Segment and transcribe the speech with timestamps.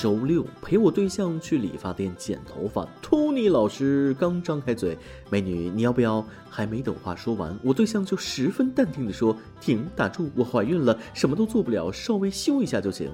[0.00, 4.96] 周六陪我对象去理发店剪头发，托尼老师刚张开嘴，
[5.28, 6.24] 美女你要不要？
[6.48, 13.10] 还没等话说完，我对象就十分淡定的说：“停，打住，我怀孕了，什么都做不了，稍微修一下就行。”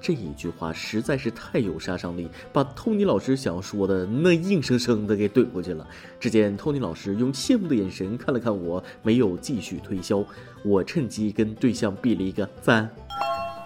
[0.00, 5.84] 这一句话实在是太有杀伤力，把托尼老师想要说的那硬生生的给怼回去了。
[6.20, 10.24] 只见托尼老师用羡慕的眼神看了看我，没有继续推销。
[10.64, 12.88] 我趁机跟对象比了一个赞。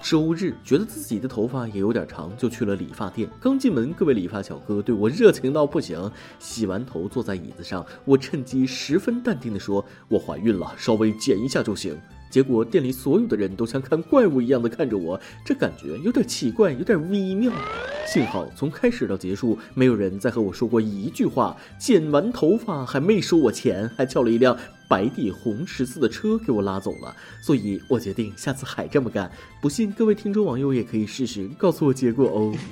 [0.02, 3.30] 周日觉得自己的头发也有点长，就去了理发店。
[3.40, 6.10] 刚进门，各位理发小哥对我热情到不行。
[6.40, 11.96] 洗完头坐在椅子上，我趁机十分淡定地说：“我怀孕了，稍微剪一下就行。”
[12.28, 17.52] 结果店里所有的人都像看怪物一样的看着我，这感觉有点奇怪，有点微妙。
[18.06, 21.56] 幸好从开始到结束，没有人再和我说过一句话。
[21.78, 24.56] 剪完头发还没收我钱，还叫了一辆
[24.92, 27.16] 白底红十字的车给我拉走了。
[27.40, 29.32] 所以我决定下次还这么干。
[29.58, 32.52] 不信各位听众网友也可以试试，告诉我结果哦。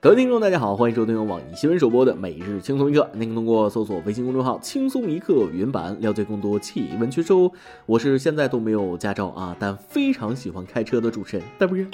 [0.00, 3.02] 各位听众，大家好，欢迎收听由网易新闻首播的《每日轻松一刻》。
[3.18, 7.52] 您可通过搜索微信公众号“轻松一刻”云版了解更多气温趋势哦。
[7.84, 11.86] 我是现在都没有驾照啊，但非常喜欢开车的主持人，大不是？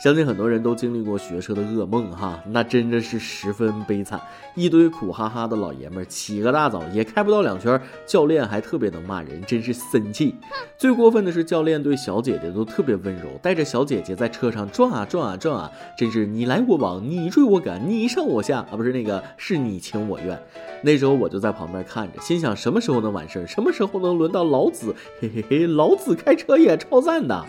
[0.00, 4.18] 相信很多人都经历过学车的噩梦哈，那真的是十分悲惨。
[4.54, 10.34] 一堆苦哈哈的老爷们儿，起个大早也开不到两圈，教练还特别能骂人，真是生气。
[10.78, 20.42] 最过分的是，教练对小姐姐都特别温柔，带着小姐姐在车上转啊转啊转啊，真是你来我往，你追我赶，你上我下啊，不是那个是你情我愿。
[20.82, 24.94] 那时候我就在旁边看着，心想什么时候能完事儿，什么时候能轮到老子？
[25.20, 27.44] 嘿嘿嘿，老子开车也超赞的。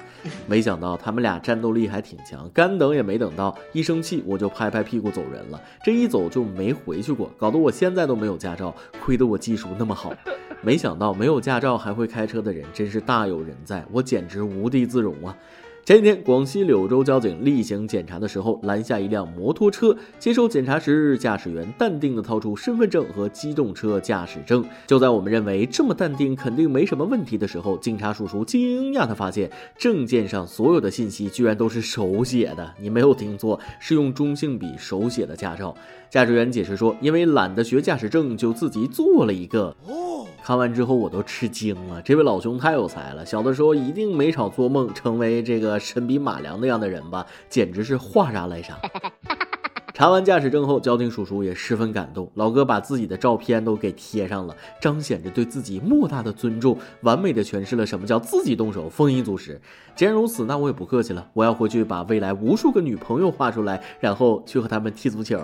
[0.47, 2.41] 没想到他们俩战斗力还挺强。
[2.50, 5.61] 干等也没等到，一生气我就拍拍屁股走人了。
[5.84, 8.73] 这一走就没回去过，搞得我现在都没有驾照。
[9.03, 10.14] 亏得我技术那么好，
[10.61, 15.36] 没想到没有驾照还会开车的人真是大有人在，我简直无地自容啊！
[15.83, 19.95] 前几天，广西柳州交警例行检查的时候，拦下一辆摩托车。
[20.19, 24.64] 接受检查时，驾驶员淡定地掏出身份证和机动车驾驶证。
[24.86, 32.71] 就在我们认为这么淡定肯定没什么问题的时候，警察叔叔惊讶地发现，证件上所有的信息居然都是手写的。
[32.80, 35.75] 你没有听错，是用中性笔手写的驾照。
[36.11, 39.75] 驾驶员解释说，因为懒得学驾驶证，就自己做了一个。
[40.52, 48.78] 看完之后我都吃惊了，这位老兄太有才了，小的时候一定没少做梦成为这个神笔马良那样的人吧，简直是画啥来啥。
[50.02, 59.62] 谈完驾驶证后，交警叔叔也十分感动，老哥把自己的照片都给贴上了，彰显着对自己莫大的尊重，完美的诠释了什么叫自己动手，丰衣足食。
[59.95, 65.39] 既然如此，那我也不客气了，我要回去把未来无数个女朋友画出来，然后去和他们踢足球。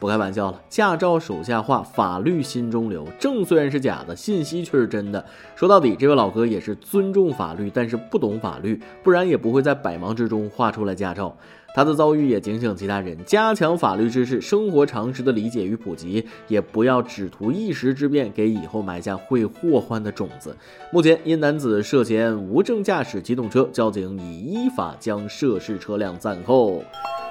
[0.00, 3.06] 不开玩笑了，驾照手下画，法律心中留。
[3.20, 5.24] 证虽然是假的，信息却是真的。
[5.54, 11.36] 说到底，这位老哥也是尊重法律，但是不懂法律，不然也不会在百忙之中画出来驾照。
[11.76, 20.56] 他的遭遇也警醒其他人，加强法律知识、生活常识的理解与普及，也不要只图一时之便，给以后埋下会祸患的种子。
[20.90, 26.82] 目前，因男子涉嫌无证驾驶机动车，交警已依法将涉事车辆暂扣。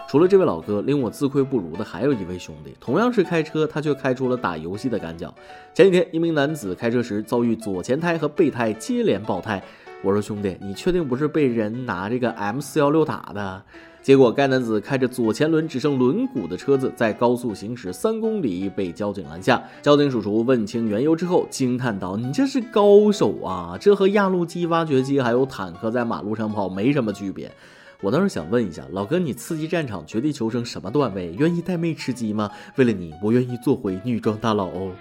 [0.07, 5.33] 除了这位老哥，令我自愧不如的还有一位兄弟，同样是开车，他却开出了打游戏的赶脚。
[5.73, 9.59] 前几天，一名男子开车时遭遇左前胎和备胎接连爆胎，
[10.03, 13.63] 我说兄弟，你确定不是被人拿这个 M 四幺六打的？
[14.05, 19.63] 结果，该男子开着左前轮只剩轮毂的车子，在高速行驶三公里，被交警拦下。
[19.81, 23.75] 交警叔叔问清缘由之后，惊叹道：“你这是高手啊！
[23.81, 27.51] 这和压路机、挖掘机还有坦克在马路上跑没什么区别。”
[27.99, 31.33] 我倒是想问一下，老哥，你刺激战场、绝地求生什么段位？
[31.39, 32.51] 愿意带妹吃鸡吗？
[32.75, 34.91] 为了你，我愿意做回女装大佬哦。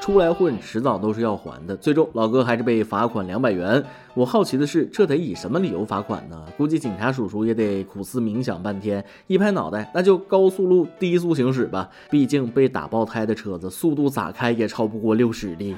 [0.00, 1.76] 出来混，迟早都是要还的。
[1.76, 3.84] 最终，老哥还是被罚款两百元。
[4.14, 6.42] 我好奇的是，这得以什么理由罚款呢？
[6.56, 11.88] 估计警察叔叔也得苦思冥想半天，一拍脑袋，那就高速路低速行驶吧。
[12.10, 15.76] 毕竟被打爆胎的车子，速度咋开也超不过六十的。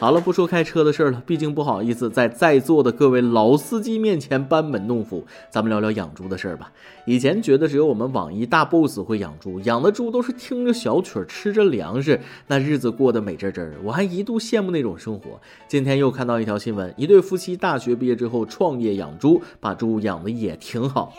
[0.00, 5.26] 好了，不说开车的事了，毕竟不好意思在在座的各位老司机面前班门弄斧。
[5.50, 6.70] 咱们聊聊养猪的事吧。
[7.04, 13.74] 以前觉得只有我们网易大 boss 会养猪，养的猪都是听着小曲儿，吃着粮食，那日子过得美滋滋儿。
[13.82, 15.40] 我还一度羡慕那种生活。
[15.66, 21.12] 今天又看到一条新闻，一对夫妻大学毕业之后创业养猪，把猪养的也挺好。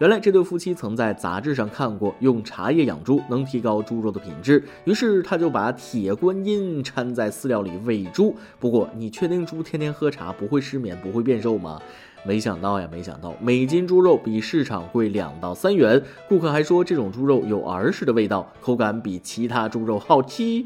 [0.00, 8.34] 原来这对夫妻曾在杂志上看过，用茶叶养猪能提高猪肉的品质，于是他就把铁观音掺在饲料里喂猪。
[8.58, 11.78] 不过，你确定猪天天喝茶不会失眠、不会变瘦吗？
[12.24, 16.02] 没想到呀，没想到每斤猪肉比市场贵两到三元。
[16.30, 20.64] 顾客还说这种猪肉有儿时的味道，口感比其他猪肉好吃。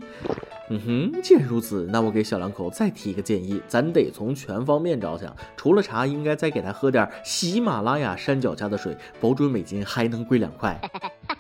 [0.70, 5.34] 嗯哼，既然如此，那我给小两口再提一个建议，咱得从全方面着想。
[5.56, 10.81] 除了茶，应该再给他喝点喜马拉雅山脚下的水，保准每斤还能贵两块。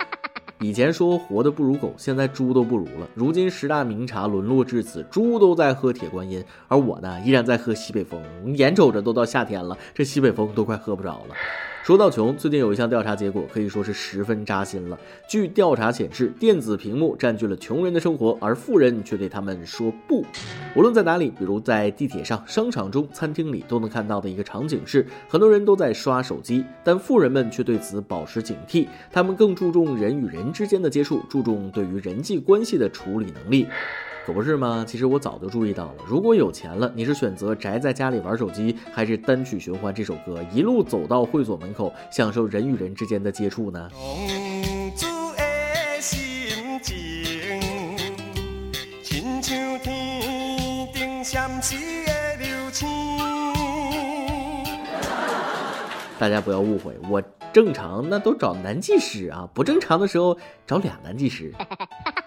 [0.60, 3.08] 以前说活的不如狗，现在猪都不如了。
[3.14, 8.22] 如今十大名茶沦落至此，猪都在喝铁观音，而我呢，依然在喝西北风。
[8.54, 11.34] 眼瞅着都到夏天了，这西北风都快喝不着了。
[11.84, 14.98] 说到穷，最近有一项调查结果可以说是十分扎心了。
[15.28, 20.24] 据调查显示，电子屏幕占据了穷人的生活，而富人却对他们说不。
[20.74, 28.88] 无论在哪里，比如在地铁上、商场中、餐厅里，都能看到的一个场景是，很多人都在刷手机，但富人们却对此保持警惕。
[29.12, 33.66] 他们更注重人与人之间的接触，注重对于人际关系的处理能力。
[34.26, 34.82] 可不是吗？
[34.88, 35.96] 其实我早就注意到了。
[36.06, 43.90] 如果有钱了，你是选择宅在家里玩手机，还是单曲循环这首歌，一路走到会所门口，享受人与人之间的接触呢？
[56.18, 57.22] 大家不要误会，我
[57.52, 61.52] 正常那都找男技师啊，不正常的时候找俩男技师。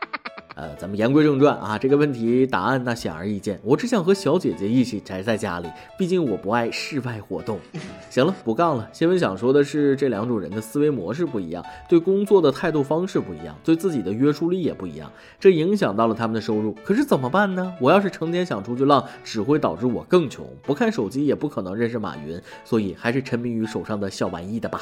[0.57, 5.69] 呃，咱们言归正传啊，这个问题答案那显而易见，我只想和小姐姐一起宅在家里，
[5.99, 7.59] 毕竟我不爱室外活动。
[8.09, 8.89] 行了，不杠了。
[8.91, 16.75] 新闻想说的是，这两种人的思维模式不一样，对工作的态度方式不一样，对自己的约束力也不一样，这影响到了他们的收入。
[16.83, 17.71] 可是怎么办呢？
[17.79, 20.43] 我要是成天想出去浪，只会导致我更穷。
[20.63, 24.81] 不看手机也不可能认识马云，所以还是沉迷于手上的小玩意的吧。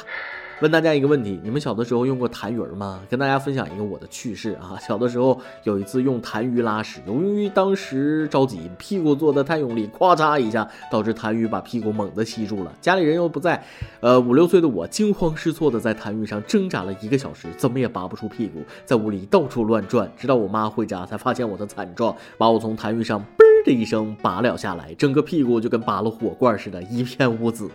[0.61, 3.01] 问大家一个问题：你们小的时候用过痰盂吗？
[3.09, 4.79] 跟大家分享一个我的趣事啊。
[4.79, 12.71] 小的时候有一次用痰盂拉屎，由于当时着急，屁股坐得太用力，咵嚓一下，导致痰盂把屁股猛地吸住了。
[12.79, 13.61] 家里人又不在，
[13.99, 23.21] 呃，五六岁的我惊慌失措的在痰盂上挣扎了一个小时，怎么也拔不出屁股，在屋里到处乱转，直到我妈回家才发现我的惨状，把我从痰盂上。
[23.65, 27.67] 这一声拔了下来，整个屁股就跟拔了火罐似的，一片乌紫。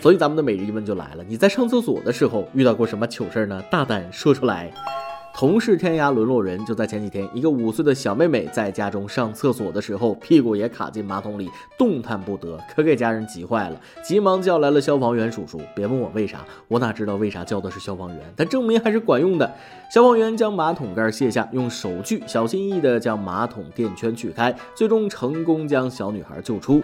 [0.00, 3.60] 所以咱们的每日一问就来了：你在上厕所的时候遇到过什么糗事呢？
[3.68, 4.72] 大胆说出来。
[5.34, 15.60] 同是天涯沦落人，就在前几天，一个五岁的小妹妹在家中上厕所的时候，屁股也卡进马桶里，动弹不得，可给家人急坏了，急忙叫来了消防员叔叔。
[15.74, 19.50] 别问我为啥，我哪知道为啥叫的是消防员，但证明还是管用的。
[19.92, 26.82] 消防员将马桶盖卸下，用手锯小心翼翼地将马桶垫圈取开，最终成功将小女孩救出。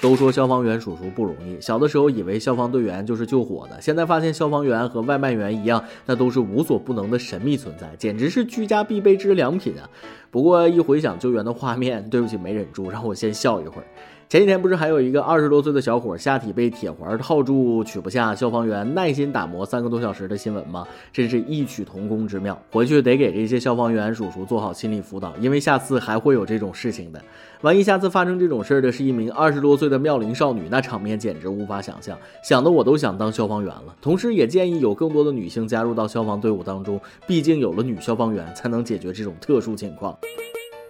[0.00, 9.88] 都说消防员叔叔不容易，小的时候以为消防队员就是救火的，现在发现消防员和外卖员一样，那都是无所不能的神秘存在，简直是居家必备之良品啊！
[10.30, 13.86] 不过一回想救援的画面，对不起没忍住，让我先笑一会儿。
[14.28, 20.84] 前几天不是还有一个二十多岁的小伙下体被铁环套住取不下，消防员耐心打磨三个多小时的新闻吗？
[21.12, 22.60] 真是异曲同工之妙。
[22.72, 27.22] 回去得给这些消防员叔叔做好心理辅导，因为下次还会有这种事情的。
[27.60, 33.94] 万一下次发生这种事儿的是一名二十多岁的妙龄少女，那场面简直无法想象，想的我都想当消防员了。
[34.02, 40.18] 同时，也建议有更多的女性加入到消防队伍当中，毕竟有了女消防员，才能解决这种特殊情况。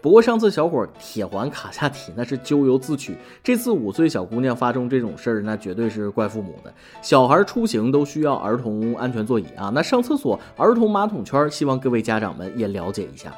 [0.00, 3.16] 不过上次小伙铁环卡下体，那是咎由自取。
[3.42, 6.72] 这次五岁小姑娘发生这种事儿，那绝对是怪父母的。
[7.02, 13.34] 小孩出行都需要儿童安全座椅啊，那上厕所儿童马桶圈，希望各位家长们也了解一下。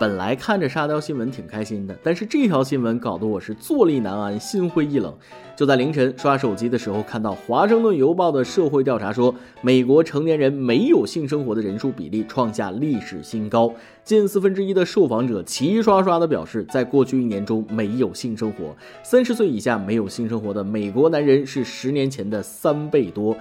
[0.00, 5.14] 本来看着沙雕新闻挺开心的，但是这条新闻搞得我是坐立难安，心灰意冷。
[5.54, 9.32] 就在凌晨刷手机的时候，看到《华盛顿邮报》的社会调查说，
[9.62, 13.72] 美国成年人没有性生活的人数比例创下历史新高，
[14.02, 18.76] 近四分之一的受访者齐刷刷的表示，在过去一年中没有性生活。
[19.04, 23.36] 三十岁以下没有性生活的美国男人是十年前的三倍多。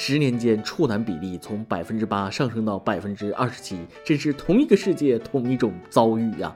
[0.00, 6.54] 十年间，处男比例从百分之八上升到百分之二十七，真是同一个世界，同一种遭遇呀！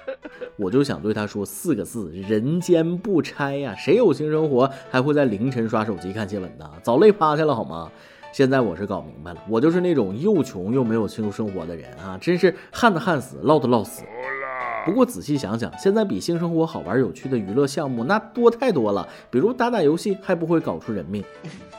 [0.56, 3.74] 我就想对他说四个字：人间不拆呀！
[3.76, 6.64] 谁有性生活还会在凌晨刷手机看新闻呢？
[6.82, 7.92] 早累趴下了好吗？
[8.32, 12.16] 现在我是搞明白了，我就是那种又穷又没有性生活的人啊！
[12.18, 14.02] 真是旱的旱死，涝的涝死。
[14.88, 21.22] 不过仔细想想，现在比性生活好玩有趣的娱乐项目那多太多了，比如打打游戏还不会搞出人命。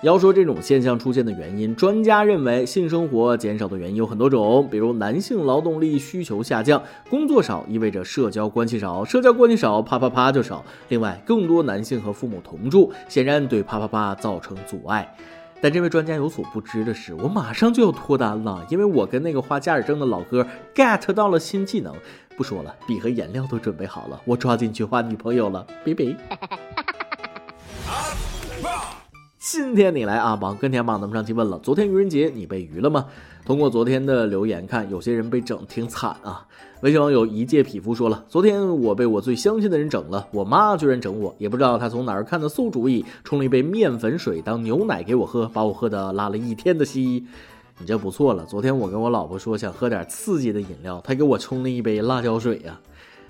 [0.04, 10.64] 要说这种现象出现的原因，专家认为性生活减少的原因有很多种，比如男性劳动力需求下降，工作少意味着社交关系少，社交关系少啪啪啪就少。
[10.90, 15.16] 另外，更多男性和父母同住，显然对啪啪啪造成阻碍。
[15.62, 21.94] 但这位专家有所不知的是，我马上就要脱单了，因为我跟那个花驾驶证的老哥 get 到了新技能。
[22.40, 26.16] 不说了，笔和颜料都准备好了，我抓紧去换女朋友了，比比。
[29.40, 33.08] 今天你来啊，榜跟天榜咱们上去问了，昨天愚人节你被愚了吗？
[33.44, 36.48] 通过昨天的留言看，有些人被整挺惨啊。
[36.80, 47.26] 微信网友一介匹夫说了，昨天我被我最相信的人整了，我妈居然整我，也不知道她从哪儿看的馊主意，冲了一杯面粉水当牛奶给我喝，把我喝的拉了一天的稀。
[47.82, 52.78] 你这不错了，昨天我跟我老婆说想喝点刺激的饮料，她给我冲了一杯辣椒水呀。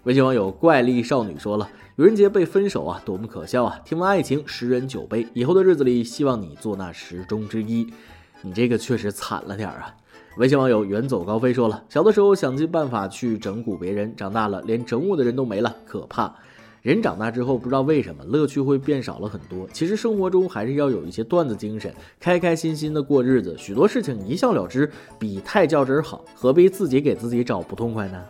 [0.05, 3.79] 微信网友怪力少女说了：“愚人节被分手啊，多么可笑啊！
[3.85, 7.93] 听闻爱情十人九悲，以后的日子里，希望你做那十中之一。
[8.41, 9.93] 你这个确实惨了点啊。”
[10.37, 16.33] 微信网友远走高飞说了：“小的时候想尽办法去整蛊别人，长大了连整我的人都没了，可怕。
[16.81, 19.67] 人长大之后不知道为什么乐趣会变少了很多。
[19.73, 26.23] 其实生活中还是要有一些段子精神，开开心心的过日子，许多事情一笑了之，比太较真好。
[26.33, 28.23] 何必自己给自己找不痛快呢？”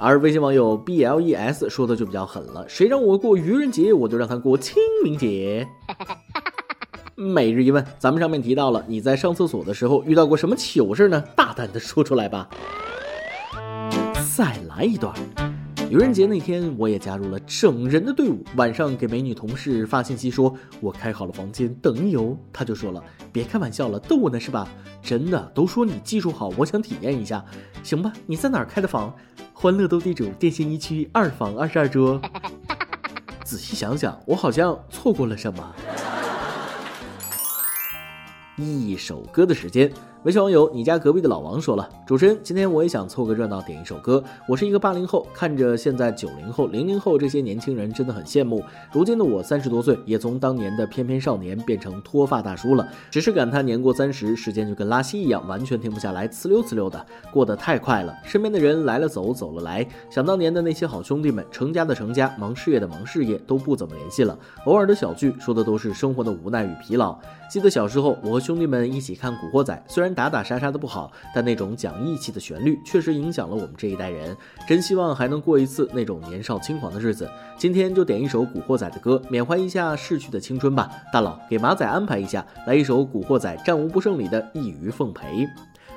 [0.00, 5.68] 而微信网友 B L E S 说的就比较狠了，谁让我过愚人节，我就让他过清明节。
[7.14, 11.22] 每日一问，咱们上面提到了，你在上厕所的时候遇到过什么糗事呢？
[11.36, 12.48] 大胆的说出来吧。
[14.34, 15.14] 再来一段。
[15.92, 18.42] 愚人节那天，我也加入了整人的队伍。
[18.56, 22.34] 晚上给美女同事发信息说，我开好了房间等你哦。
[22.50, 24.66] 他就说了，别开玩笑了，逗我呢是吧？
[25.02, 27.44] 真的，都说你技术好，我想体验一下。
[27.82, 29.14] 行吧，你在哪儿开的房？
[29.52, 32.18] 欢乐斗地主电信一区二房二十二桌。
[33.44, 35.74] 仔细想想，我好像错过了什么。
[38.56, 39.92] 一首歌的时间。
[40.24, 44.22] 微信网友，你家隔壁的老王说了，主持人，今天我也想凑个热闹，点一首歌。
[44.46, 48.62] 我是一个八零后，看着现在九零后、零零后这些年轻人，真的很羡慕。
[48.92, 52.86] 如今的我三十多岁，也从当年的翩翩少年变成脱发大叔了。
[53.10, 58.16] 只是感叹年过三十，时间就跟拉稀一样，完全停不下来，呲溜呲溜的，过得太快了。
[58.22, 59.84] 身边的人来了走，走了来。
[60.08, 64.38] 想当年的那些好兄弟们，成家的成家，忙事业的忙事业，都不怎么联系了。
[64.66, 67.18] 偶尔的小聚，说的都是生活的无奈与疲劳。
[67.50, 74.36] 记得小时候，我和兄弟们一起看《古惑仔》，虽然打打杀杀的不好，但那种讲义气的旋律确实影响了我们这一代人。
[74.68, 77.30] 真希望还能过一次那种年少轻狂的日子。
[77.56, 80.90] 今天就点一首《古惑仔》的歌，缅怀一下逝去的青春吧。
[81.12, 85.48] 大佬，给马仔安排一下，来一首《古惑仔战无不胜》里的一鱼奉陪。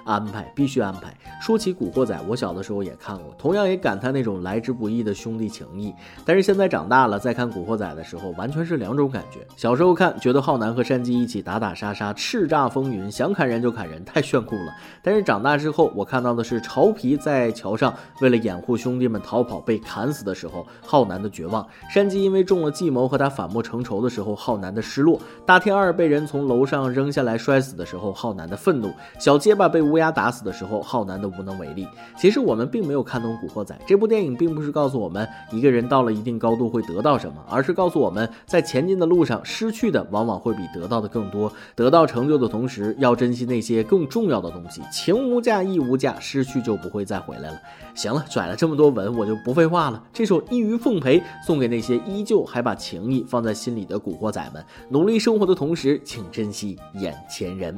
[0.05, 1.13] 安排必须安排。
[1.41, 5.93] 说起《古惑仔》，我小的时候也看过，同样也感叹那种来之不易的兄弟情谊。
[6.23, 9.39] 但是现在长大了，再看《古惑仔》的时候，完全是两种感觉。
[9.57, 14.73] 小时候看，觉得浩南和山鸡一起打打杀杀，叱咤风云，想砍人就砍人，太炫酷了。
[15.01, 31.87] 但是长大之后，我看到的是潮皮在桥上为了掩护兄弟们逃跑被砍死的时候，浩南的绝望；山鸡因为中了计谋和他反目成仇的时候，浩南的失落；大天二被人从楼上扔下来摔死的时候，浩南的愤怒；小结巴被无乌鸦打死的时候，浩南的无能为力。
[32.17, 41.49] 其实我们并没有看懂《古惑仔》这部电影，并不是告诉我们一个人到了一定高度会得到什么，而是告诉我们在前进的路上，失去的往往会比得到的更多。
[41.75, 44.81] 得到成就的同时，要珍惜那些更重要的东西。
[44.91, 47.61] 情无价，义无价，失去就不会再回来了。
[47.93, 50.03] 行了，拽了这么多文，我就不废话了。
[50.11, 57.77] 这首《一鱼奉陪》送给那些依旧还把情谊放在心里的古惑仔们，努力生活的同时，请珍惜眼前人。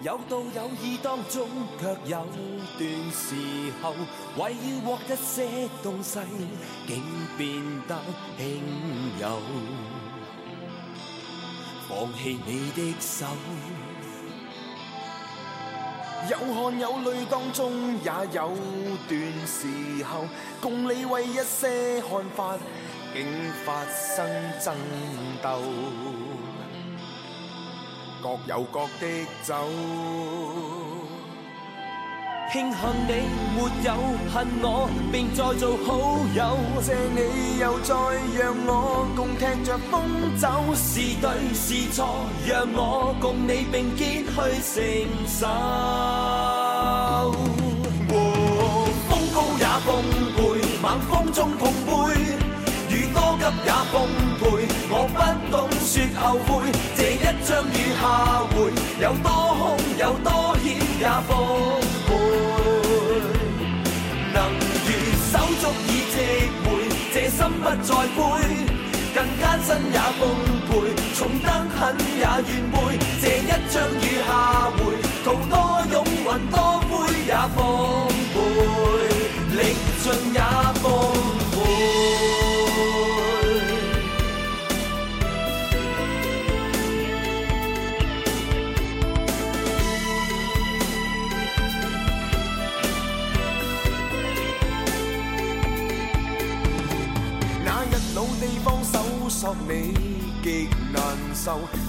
[0.00, 1.48] 有道有义当中，
[1.80, 2.24] 却有
[2.78, 3.34] 段时
[3.82, 3.92] 候，
[4.36, 6.20] 为要获一些东西，
[6.86, 7.02] 竟
[7.36, 7.98] 变得
[8.36, 8.62] 轻
[9.18, 9.40] 柔。
[11.88, 13.26] 放弃你的手，
[16.30, 18.52] 有汗有泪当中，也有
[19.08, 19.66] 段时
[20.04, 20.28] 候，
[20.60, 22.56] 共你为一些看法，
[23.12, 23.26] 竟
[23.66, 24.24] 发生
[24.64, 24.76] 争
[25.42, 25.60] 斗。
[28.22, 29.54] 各有各的走，
[32.52, 33.12] 庆幸你
[33.54, 33.94] 没有
[34.32, 35.88] 恨我，并再做好
[36.34, 36.40] 友。
[36.82, 37.94] 谢你又再
[38.38, 44.32] 让我共踢着风走，是对是错，让我共你并肩去
[44.64, 44.74] 承
[45.26, 45.46] 受。
[49.08, 49.88] 风高也奉
[50.34, 50.40] 陪，
[50.82, 52.17] 猛风中碰杯，
[54.98, 55.16] 我不
[55.48, 56.48] 懂说后悔。
[57.44, 58.02] 将雨下
[58.50, 58.54] 回，
[59.00, 59.26] 有多
[59.56, 59.62] 空
[59.96, 60.28] 有多
[60.62, 60.66] 险
[60.98, 61.30] 也奉
[62.04, 62.08] 陪。
[64.34, 64.36] 能
[64.84, 64.88] 如
[65.30, 66.14] 手足以值
[66.62, 66.66] 回，
[67.14, 68.18] 这心不再悔。
[69.14, 70.20] 更艰辛也奉
[70.68, 70.70] 陪，
[71.16, 71.46] 重得
[71.78, 71.80] 很
[72.18, 72.76] 也愿背。
[73.22, 74.28] 这一张雨下
[74.76, 74.78] 回，
[75.24, 75.54] 途多
[75.90, 76.58] 勇运多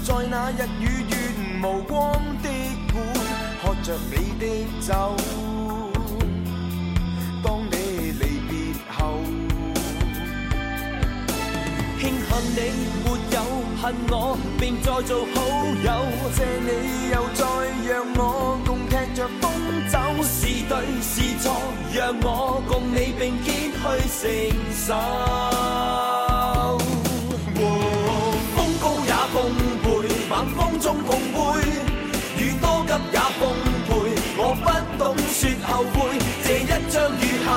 [0.09, 1.13] 在那日与月
[1.61, 2.11] 无光
[2.41, 2.49] 的
[2.95, 2.97] 碗，
[3.61, 4.43] 喝着你的
[4.81, 5.15] 酒。
[7.43, 7.75] 当你
[8.19, 8.51] 离别
[8.91, 8.97] 后，
[11.99, 12.57] 庆幸你
[13.05, 13.37] 没有
[13.79, 15.37] 恨我，并再做好
[15.85, 15.87] 友。
[16.33, 16.67] 谢你
[17.13, 17.45] 又再
[17.87, 18.19] 让我
[18.65, 19.43] 共踢着风
[19.91, 20.37] 走，是
[20.67, 20.73] 对
[21.03, 21.45] 是错，
[21.93, 23.77] 让我共你并肩去
[24.09, 24.25] 承
[24.73, 26.18] 受。
[33.11, 33.41] 也奉
[33.87, 33.89] 陪。
[34.37, 35.97] 我不懂说后悔，
[36.43, 37.47] 这一章雨下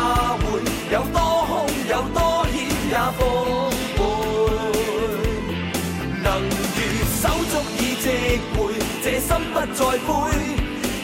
[0.42, 0.42] 回，
[0.90, 1.16] 有多
[1.46, 1.50] 空
[1.88, 2.18] 有多
[2.52, 2.54] 险
[2.90, 3.20] 也奉
[3.96, 3.98] 陪。
[6.22, 6.26] 能
[6.76, 6.80] 如
[7.20, 8.04] 手足以直
[8.52, 8.56] 背，
[9.02, 10.10] 这心不再灰，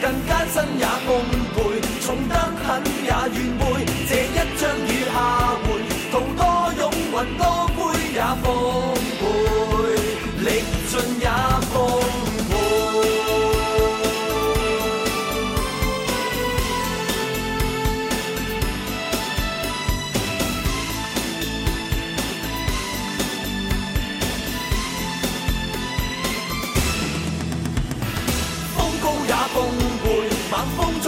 [0.01, 1.07] 更艰辛也奉
[1.55, 1.57] 陪，
[2.05, 2.31] 重得
[2.63, 2.67] 很
[3.03, 3.61] 也愿背。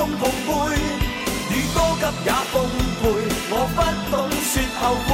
[0.02, 0.50] 中碰杯，
[1.52, 2.66] 雨歌急也奉
[2.98, 3.02] 陪。
[3.52, 3.78] 我不
[4.10, 4.14] 懂
[4.50, 5.10] 说后悔，